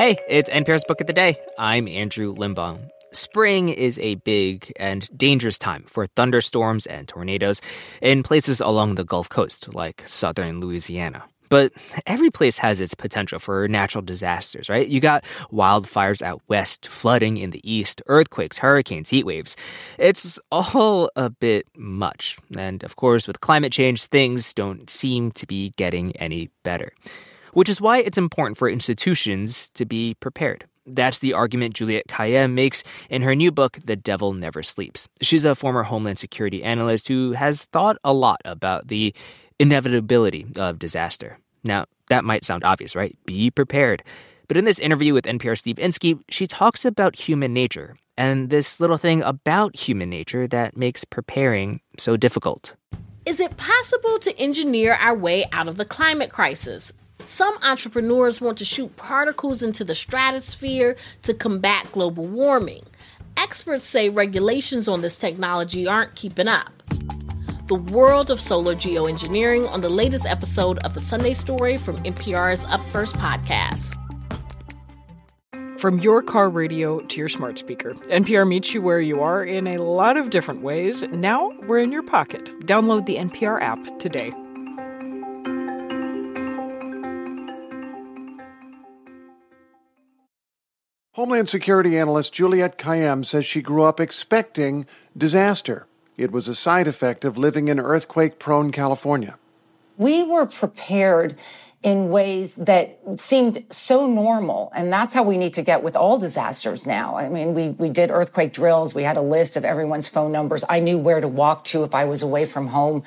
[0.00, 1.36] Hey, it's NPR's Book of the Day.
[1.58, 2.88] I'm Andrew Limbong.
[3.12, 7.60] Spring is a big and dangerous time for thunderstorms and tornadoes
[8.00, 11.24] in places along the Gulf Coast, like southern Louisiana.
[11.50, 11.74] But
[12.06, 14.88] every place has its potential for natural disasters, right?
[14.88, 15.22] You got
[15.52, 19.54] wildfires out west, flooding in the east, earthquakes, hurricanes, heat waves.
[19.98, 22.38] It's all a bit much.
[22.56, 26.94] And of course, with climate change, things don't seem to be getting any better
[27.52, 30.64] which is why it's important for institutions to be prepared.
[30.86, 35.08] That's the argument Juliette Kayyem makes in her new book, The Devil Never Sleeps.
[35.20, 39.14] She's a former Homeland Security analyst who has thought a lot about the
[39.58, 41.38] inevitability of disaster.
[41.62, 43.16] Now, that might sound obvious, right?
[43.26, 44.02] Be prepared.
[44.48, 48.80] But in this interview with NPR Steve Inskeep, she talks about human nature and this
[48.80, 52.74] little thing about human nature that makes preparing so difficult.
[53.24, 56.92] Is it possible to engineer our way out of the climate crisis?
[57.24, 62.84] Some entrepreneurs want to shoot particles into the stratosphere to combat global warming.
[63.36, 66.70] Experts say regulations on this technology aren't keeping up.
[67.68, 72.64] The world of solar geoengineering on the latest episode of the Sunday Story from NPR's
[72.64, 73.96] Up First podcast.
[75.78, 79.66] From your car radio to your smart speaker, NPR meets you where you are in
[79.66, 81.04] a lot of different ways.
[81.04, 82.46] Now we're in your pocket.
[82.66, 84.32] Download the NPR app today.
[91.20, 95.86] Homeland Security analyst Juliette Kayyem says she grew up expecting disaster.
[96.16, 99.36] It was a side effect of living in earthquake prone California.
[99.98, 101.36] We were prepared
[101.82, 104.72] in ways that seemed so normal.
[104.74, 107.18] And that's how we need to get with all disasters now.
[107.18, 108.94] I mean, we, we did earthquake drills.
[108.94, 110.64] We had a list of everyone's phone numbers.
[110.70, 113.02] I knew where to walk to if I was away from home.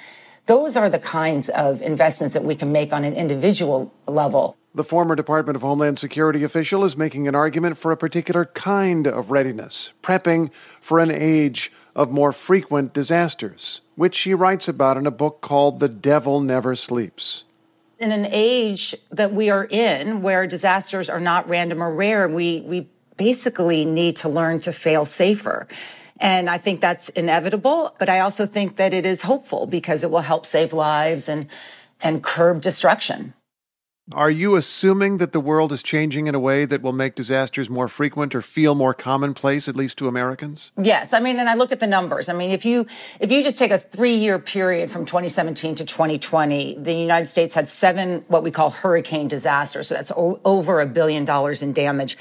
[0.46, 4.56] Those are the kinds of investments that we can make on an individual level.
[4.76, 9.06] The former Department of Homeland Security official is making an argument for a particular kind
[9.06, 15.06] of readiness, prepping for an age of more frequent disasters, which she writes about in
[15.06, 17.44] a book called The Devil Never Sleeps.
[18.00, 22.62] In an age that we are in where disasters are not random or rare, we,
[22.62, 25.68] we basically need to learn to fail safer.
[26.20, 30.10] And I think that's inevitable, but I also think that it is hopeful because it
[30.10, 31.46] will help save lives and,
[32.02, 33.36] and curb destruction.
[34.12, 37.70] Are you assuming that the world is changing in a way that will make disasters
[37.70, 40.72] more frequent or feel more commonplace, at least to Americans?
[40.78, 41.14] Yes.
[41.14, 42.28] I mean, and I look at the numbers.
[42.28, 42.86] I mean, if you,
[43.22, 47.54] if you just take a three year period from 2017 to 2020, the United States
[47.54, 49.88] had seven, what we call hurricane disasters.
[49.88, 52.18] So that's o- over a billion dollars in damage.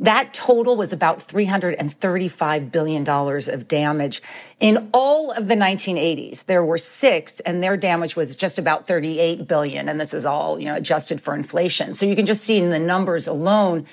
[0.00, 4.22] That total was about $335 billion of damage.
[4.58, 9.46] In all of the 1980s, there were six and their damage was just about 38
[9.46, 9.88] billion.
[9.88, 11.94] And this is all, you know, adjusted for inflation.
[11.94, 13.86] So you can just see in the numbers alone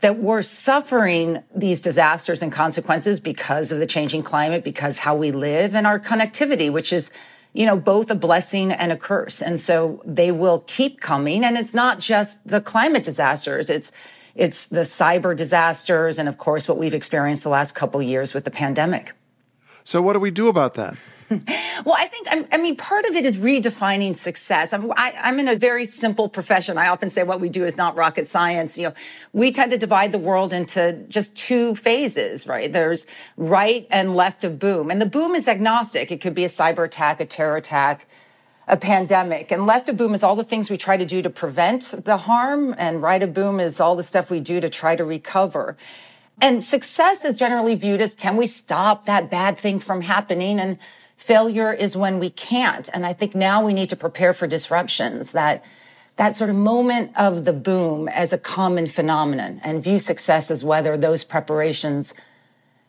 [0.00, 5.32] that we're suffering these disasters and consequences because of the changing climate, because how we
[5.32, 7.10] live and our connectivity, which is
[7.52, 9.42] you know, both a blessing and a curse.
[9.42, 11.44] And so they will keep coming.
[11.44, 13.70] And it's not just the climate disasters.
[13.70, 13.90] It's,
[14.38, 18.44] it's the cyber disasters, and of course, what we've experienced the last couple years with
[18.44, 19.12] the pandemic.
[19.82, 20.96] So, what do we do about that?
[21.84, 24.72] well, I think, I mean, part of it is redefining success.
[24.72, 26.78] I'm, I, am in a very simple profession.
[26.78, 28.78] I often say what we do is not rocket science.
[28.78, 28.94] You know,
[29.32, 32.72] we tend to divide the world into just two phases, right?
[32.72, 33.06] There's
[33.36, 34.90] right and left of boom.
[34.90, 36.10] And the boom is agnostic.
[36.10, 38.06] It could be a cyber attack, a terror attack,
[38.68, 39.50] a pandemic.
[39.50, 42.18] And left of boom is all the things we try to do to prevent the
[42.18, 45.76] harm, and right of boom is all the stuff we do to try to recover.
[46.40, 50.60] And success is generally viewed as can we stop that bad thing from happening?
[50.60, 50.78] And
[51.16, 52.88] failure is when we can't.
[52.92, 55.64] And I think now we need to prepare for disruptions that
[56.16, 60.64] that sort of moment of the boom as a common phenomenon and view success as
[60.64, 62.12] whether those preparations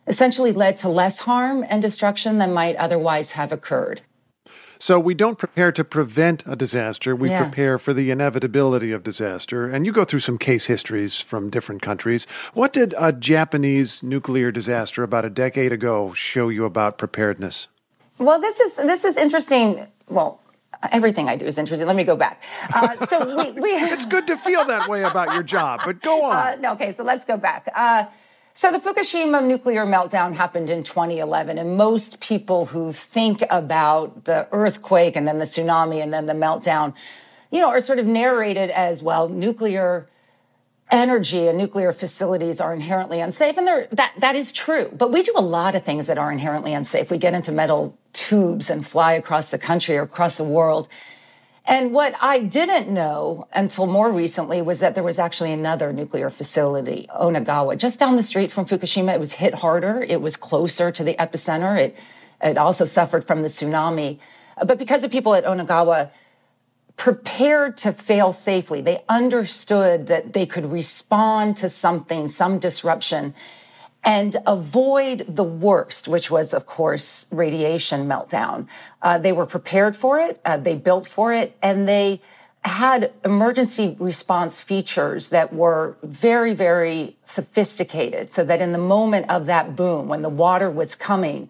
[0.08, 4.00] essentially led to less harm and destruction than might otherwise have occurred.
[4.80, 7.14] So we don't prepare to prevent a disaster.
[7.14, 7.44] We yeah.
[7.44, 9.68] prepare for the inevitability of disaster.
[9.68, 12.26] And you go through some case histories from different countries.
[12.54, 17.68] What did a Japanese nuclear disaster about a decade ago show you about preparedness?
[18.16, 19.86] Well, this is this is interesting.
[20.08, 20.40] Well,
[20.90, 21.86] everything I do is interesting.
[21.86, 22.42] Let me go back.
[22.72, 26.24] Uh, so we, we it's good to feel that way about your job, but go
[26.24, 26.36] on.
[26.36, 27.70] Uh, no, okay, so let's go back.
[27.74, 28.06] Uh,
[28.52, 34.48] so the Fukushima nuclear meltdown happened in 2011, and most people who think about the
[34.52, 36.94] earthquake and then the tsunami and then the meltdown,
[37.50, 40.08] you know, are sort of narrated as well, nuclear
[40.90, 43.56] energy and nuclear facilities are inherently unsafe.
[43.56, 44.90] And that, that is true.
[44.96, 47.10] But we do a lot of things that are inherently unsafe.
[47.10, 50.88] We get into metal tubes and fly across the country or across the world.
[51.64, 56.30] And what I didn't know until more recently was that there was actually another nuclear
[56.30, 59.14] facility, Onagawa, just down the street from Fukushima.
[59.14, 60.02] It was hit harder.
[60.02, 61.78] It was closer to the epicenter.
[61.78, 61.96] It,
[62.42, 64.18] it also suffered from the tsunami.
[64.64, 66.10] But because the people at Onagawa
[66.96, 73.34] prepared to fail safely, they understood that they could respond to something, some disruption
[74.04, 78.66] and avoid the worst, which was, of course, radiation meltdown.
[79.02, 82.20] Uh, they were prepared for it, uh, they built for it, and they
[82.62, 89.46] had emergency response features that were very, very sophisticated so that in the moment of
[89.46, 91.48] that boom, when the water was coming,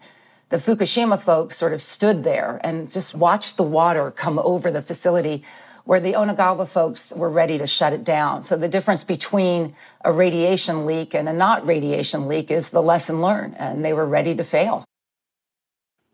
[0.49, 4.81] the Fukushima folks sort of stood there and just watched the water come over the
[4.81, 5.43] facility
[5.85, 8.43] where the Onagawa folks were ready to shut it down.
[8.43, 13.21] So the difference between a radiation leak and a not radiation leak is the lesson
[13.21, 14.85] learned, and they were ready to fail.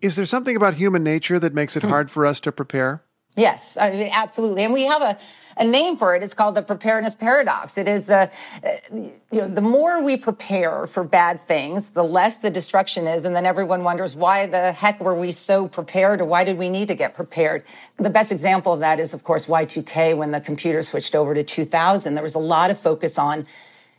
[0.02, 1.90] Is there something about human nature that makes it hmm.
[1.90, 3.04] hard for us to prepare?
[3.38, 4.64] Yes, I mean, absolutely.
[4.64, 5.16] And we have a,
[5.58, 6.24] a name for it.
[6.24, 7.78] It's called the preparedness paradox.
[7.78, 8.32] It is the,
[8.64, 13.26] uh, you know, the more we prepare for bad things, the less the destruction is.
[13.26, 16.68] And then everyone wonders why the heck were we so prepared or why did we
[16.68, 17.64] need to get prepared?
[17.98, 21.44] The best example of that is, of course, Y2K when the computer switched over to
[21.44, 22.16] 2000.
[22.16, 23.46] There was a lot of focus on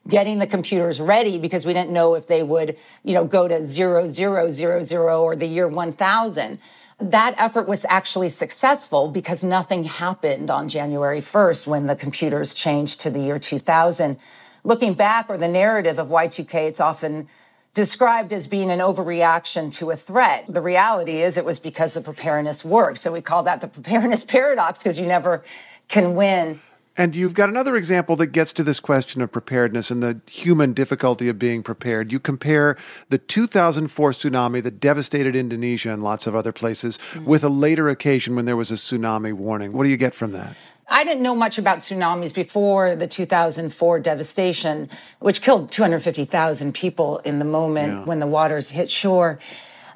[0.07, 3.67] getting the computers ready because we didn't know if they would, you know, go to
[3.67, 6.59] zero, zero, zero, zero or the year 1000
[7.01, 13.01] that effort was actually successful because nothing happened on January 1st when the computers changed
[13.03, 14.19] to the year 2000.
[14.65, 17.29] Looking back or the narrative of Y2K, it's often
[17.73, 20.45] described as being an overreaction to a threat.
[20.49, 22.99] The reality is it was because the preparedness worked.
[22.99, 25.45] So we call that the preparedness paradox because you never
[25.87, 26.61] can win
[26.99, 30.73] and you've got another example that gets to this question of preparedness and the human
[30.73, 32.11] difficulty of being prepared.
[32.11, 32.77] You compare
[33.09, 37.25] the 2004 tsunami that devastated Indonesia and lots of other places mm-hmm.
[37.25, 39.73] with a later occasion when there was a tsunami warning.
[39.73, 40.57] What do you get from that?
[40.91, 44.89] I didn't know much about tsunamis before the 2004 devastation,
[45.21, 48.05] which killed 250,000 people in the moment yeah.
[48.05, 49.39] when the waters hit shore.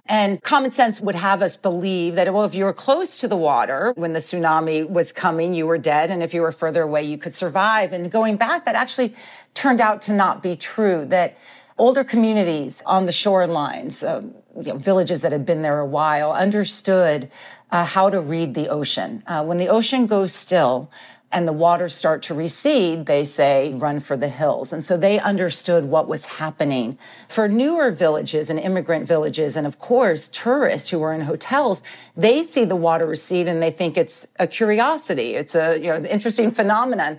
[0.07, 3.37] And common sense would have us believe that, well, if you were close to the
[3.37, 6.11] water when the tsunami was coming, you were dead.
[6.11, 7.93] And if you were further away, you could survive.
[7.93, 9.15] And going back, that actually
[9.55, 11.39] turned out to not be true, that
[11.79, 14.23] older communities on the shorelines, uh,
[14.61, 17.31] you know, villages that had been there a while, understood
[17.71, 19.23] uh, how to read the ocean.
[19.27, 20.91] Uh, when the ocean goes still,
[21.33, 24.73] and the waters start to recede, they say, run for the hills.
[24.73, 26.99] And so they understood what was happening.
[27.29, 31.83] For newer villages and immigrant villages, and of course, tourists who are in hotels,
[32.17, 35.35] they see the water recede and they think it's a curiosity.
[35.35, 37.19] It's a, you know, interesting phenomenon.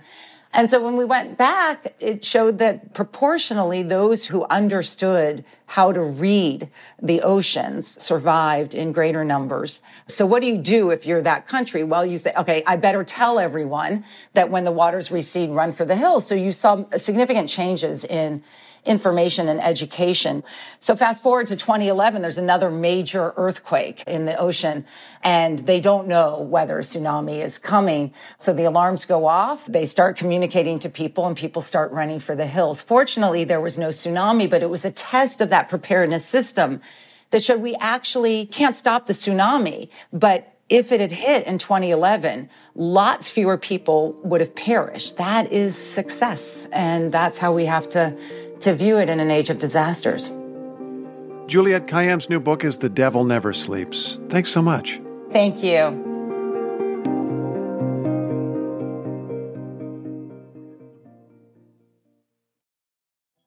[0.54, 6.00] And so when we went back, it showed that proportionally those who understood how to
[6.00, 6.70] read
[7.02, 9.82] the oceans survived in greater numbers.
[10.06, 11.82] So what do you do if you're that country?
[11.82, 14.04] Well, you say, okay, I better tell everyone
[14.34, 16.24] that when the waters recede, run for the hills.
[16.24, 18.44] So you saw significant changes in
[18.84, 20.44] information and education.
[20.80, 24.84] So fast forward to 2011, there's another major earthquake in the ocean
[25.22, 28.12] and they don't know whether a tsunami is coming.
[28.38, 29.66] So the alarms go off.
[29.66, 32.82] They start communicating to people and people start running for the hills.
[32.82, 36.80] Fortunately, there was no tsunami, but it was a test of that preparedness system
[37.30, 42.48] that showed we actually can't stop the tsunami, but if it had hit in 2011,
[42.74, 45.18] lots fewer people would have perished.
[45.18, 46.66] That is success.
[46.72, 48.16] And that's how we have to
[48.64, 50.28] to view it in an age of disasters.
[51.46, 54.18] Juliette Kayyem's new book is The Devil Never Sleeps.
[54.30, 55.00] Thanks so much.
[55.30, 56.12] Thank you.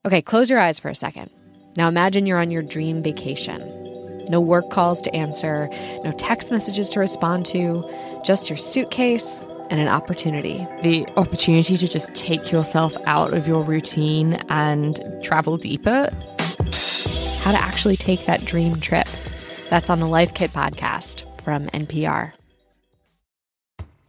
[0.06, 1.32] Okay, close your eyes for a second.
[1.76, 4.26] Now imagine you're on your dream vacation.
[4.30, 5.68] No work calls to answer,
[6.04, 7.90] no text messages to respond to,
[8.24, 10.68] just your suitcase and an opportunity.
[10.82, 16.10] The opportunity to just take yourself out of your routine and travel deeper.
[17.40, 19.08] How to actually take that dream trip.
[19.70, 22.34] That's on the Life Kit podcast from NPR.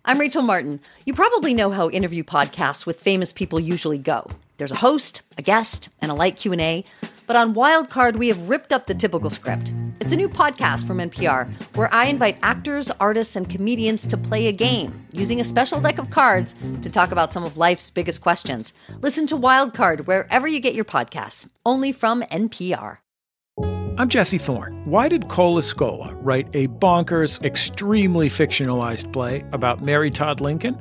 [0.04, 0.80] I'm Rachel Martin.
[1.04, 4.30] You probably know how interview podcasts with famous people usually go.
[4.56, 6.84] There's a host, a guest, and a light Q&A.
[7.26, 9.72] But on Wildcard, we have ripped up the typical script.
[10.08, 14.46] It's a new podcast from NPR where I invite actors, artists, and comedians to play
[14.46, 18.22] a game using a special deck of cards to talk about some of life's biggest
[18.22, 18.72] questions.
[19.02, 23.00] Listen to Wildcard wherever you get your podcasts, only from NPR.
[23.98, 24.80] I'm Jesse Thorne.
[24.86, 30.80] Why did Cole Escola write a bonkers, extremely fictionalized play about Mary Todd Lincoln?